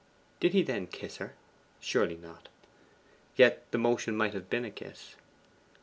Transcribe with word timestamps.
Did 0.39 0.53
he 0.53 0.63
then 0.63 0.87
kiss 0.87 1.17
her? 1.17 1.35
Surely 1.79 2.17
not. 2.17 2.49
Yet 3.35 3.69
the 3.69 3.77
motion 3.77 4.17
might 4.17 4.33
have 4.33 4.49
been 4.49 4.65
a 4.65 4.71
kiss. 4.71 5.13